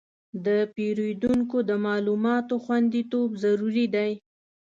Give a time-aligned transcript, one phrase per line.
[0.45, 4.11] د پیرودونکو د معلوماتو خوندیتوب ضروري دی.